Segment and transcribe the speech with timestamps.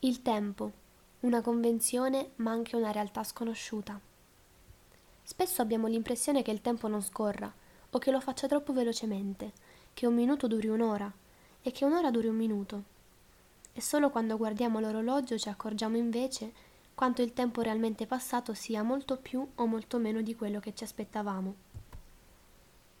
[0.00, 0.70] Il tempo,
[1.20, 3.98] una convenzione ma anche una realtà sconosciuta.
[5.24, 7.52] Spesso abbiamo l'impressione che il tempo non scorra
[7.90, 9.50] o che lo faccia troppo velocemente,
[9.94, 11.12] che un minuto duri un'ora
[11.60, 12.82] e che un'ora duri un minuto.
[13.72, 16.52] E solo quando guardiamo l'orologio ci accorgiamo invece
[16.94, 20.84] quanto il tempo realmente passato sia molto più o molto meno di quello che ci
[20.84, 21.54] aspettavamo.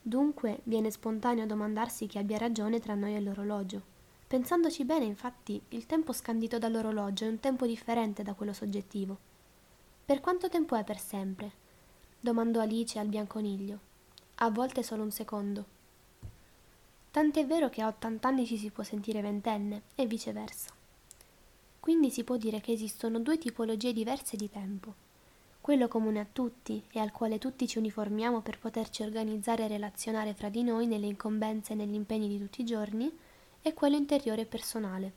[0.00, 3.93] Dunque viene spontaneo domandarsi chi abbia ragione tra noi e l'orologio.
[4.26, 9.16] Pensandoci bene, infatti, il tempo scandito dall'orologio è un tempo differente da quello soggettivo.
[10.04, 11.62] Per quanto tempo è per sempre?
[12.18, 13.78] domandò Alice al bianconiglio.
[14.36, 15.64] A volte solo un secondo.
[17.10, 20.70] Tant'è vero che a 80 anni ci si può sentire ventenne e viceversa.
[21.78, 24.94] Quindi si può dire che esistono due tipologie diverse di tempo.
[25.60, 30.34] Quello comune a tutti e al quale tutti ci uniformiamo per poterci organizzare e relazionare
[30.34, 33.10] fra di noi nelle incombenze e negli impegni di tutti i giorni,
[33.66, 35.10] e quello interiore personale.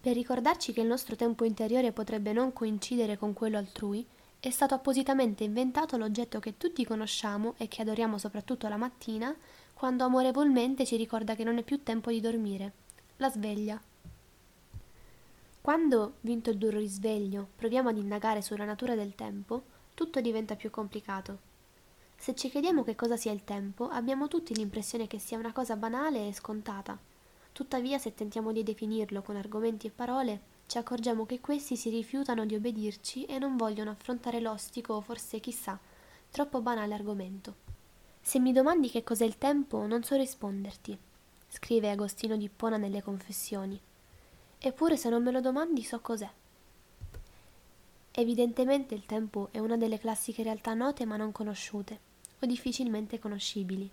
[0.00, 4.04] Per ricordarci che il nostro tempo interiore potrebbe non coincidere con quello altrui,
[4.40, 9.32] è stato appositamente inventato l'oggetto che tutti conosciamo e che adoriamo soprattutto la mattina,
[9.72, 12.72] quando amorevolmente ci ricorda che non è più tempo di dormire,
[13.18, 13.80] la sveglia.
[15.60, 19.62] Quando, vinto il duro risveglio, proviamo ad indagare sulla natura del tempo,
[19.94, 21.38] tutto diventa più complicato.
[22.16, 25.76] Se ci chiediamo che cosa sia il tempo, abbiamo tutti l'impressione che sia una cosa
[25.76, 26.98] banale e scontata,
[27.52, 32.46] Tuttavia, se tentiamo di definirlo con argomenti e parole, ci accorgiamo che questi si rifiutano
[32.46, 35.78] di obbedirci e non vogliono affrontare l'ostico o forse, chissà,
[36.30, 37.68] troppo banale argomento.
[38.20, 40.96] Se mi domandi che cos'è il tempo, non so risponderti,
[41.48, 43.80] scrive Agostino di Ippona nelle Confessioni.
[44.58, 46.30] Eppure se non me lo domandi so cos'è.
[48.12, 51.98] Evidentemente il tempo è una delle classiche realtà note ma non conosciute,
[52.40, 53.90] o difficilmente conoscibili.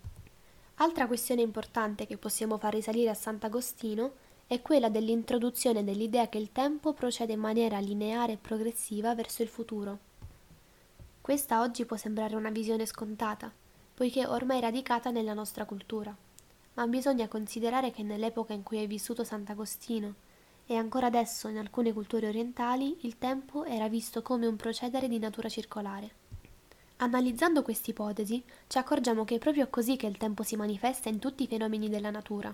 [0.79, 4.13] Altra questione importante che possiamo far risalire a Sant'Agostino
[4.45, 9.47] è quella dell'introduzione dell'idea che il tempo procede in maniera lineare e progressiva verso il
[9.47, 9.97] futuro.
[11.19, 13.51] Questa oggi può sembrare una visione scontata,
[13.95, 16.15] poiché ormai radicata nella nostra cultura,
[16.75, 20.13] ma bisogna considerare che nell'epoca in cui è vissuto Sant'Agostino
[20.67, 25.17] e ancora adesso in alcune culture orientali il tempo era visto come un procedere di
[25.17, 26.26] natura circolare.
[26.99, 31.43] Analizzando quest'ipotesi, ci accorgiamo che è proprio così che il tempo si manifesta in tutti
[31.43, 32.53] i fenomeni della natura.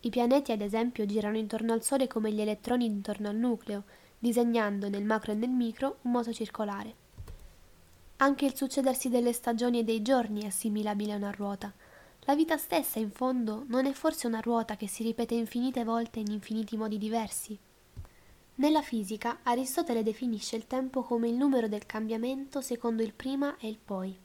[0.00, 3.84] I pianeti, ad esempio, girano intorno al Sole come gli elettroni intorno al nucleo,
[4.18, 6.94] disegnando nel macro e nel micro un moto circolare.
[8.16, 11.72] Anche il succedersi delle stagioni e dei giorni è assimilabile a una ruota.
[12.22, 16.18] La vita stessa, in fondo, non è forse una ruota che si ripete infinite volte
[16.18, 17.56] in infiniti modi diversi?
[18.58, 23.68] Nella fisica Aristotele definisce il tempo come il numero del cambiamento secondo il prima e
[23.68, 24.18] il poi,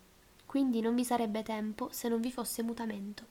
[0.46, 3.26] quindi non vi sarebbe tempo se non vi fosse mutamento.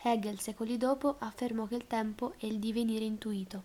[0.00, 3.62] Hegel secoli dopo affermò che il tempo è il divenire intuito.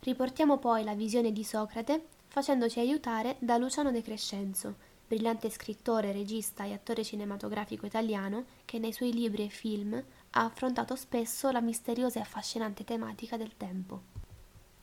[0.00, 4.74] Riportiamo poi la visione di Socrate facendoci aiutare da Luciano De Crescenzo,
[5.08, 10.94] brillante scrittore, regista e attore cinematografico italiano che nei suoi libri e film ha affrontato
[10.96, 14.13] spesso la misteriosa e affascinante tematica del tempo.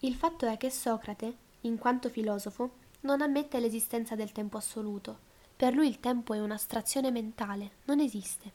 [0.03, 5.29] Il fatto è che Socrate, in quanto filosofo, non ammette l'esistenza del tempo assoluto.
[5.55, 8.51] Per lui il tempo è un'astrazione mentale, non esiste.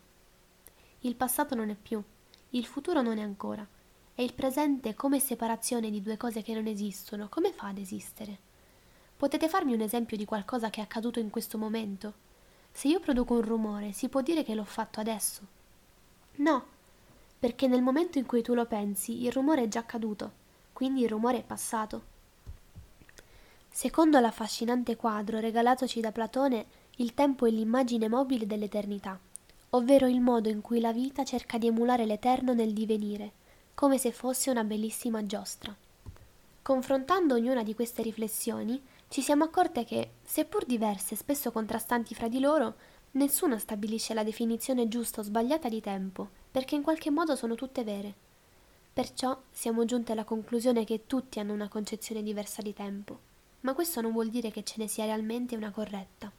[1.03, 2.03] Il passato non è più,
[2.51, 3.65] il futuro non è ancora,
[4.17, 8.39] e il presente come separazione di due cose che non esistono, come fa ad esistere?
[9.17, 12.13] Potete farmi un esempio di qualcosa che è accaduto in questo momento?
[12.73, 15.43] Se io produco un rumore, si può dire che l'ho fatto adesso?
[16.39, 16.67] No,
[17.39, 20.45] perché nel momento in cui tu lo pensi, il rumore è già accaduto
[20.77, 22.03] quindi il rumore è passato.
[23.67, 26.67] Secondo l'affascinante quadro regalatoci da Platone,
[26.97, 29.19] il tempo è l'immagine mobile dell'eternità,
[29.71, 33.33] ovvero il modo in cui la vita cerca di emulare l'eterno nel divenire,
[33.73, 35.75] come se fosse una bellissima giostra.
[36.61, 42.29] Confrontando ognuna di queste riflessioni, ci siamo accorte che, seppur diverse e spesso contrastanti fra
[42.29, 42.75] di loro,
[43.13, 47.83] nessuna stabilisce la definizione giusta o sbagliata di tempo, perché in qualche modo sono tutte
[47.83, 48.26] vere.
[48.97, 53.19] Perciò siamo giunti alla conclusione che tutti hanno una concezione diversa di tempo,
[53.61, 56.33] ma questo non vuol dire che ce ne sia realmente una corretta.